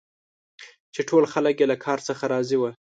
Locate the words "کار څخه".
1.85-2.23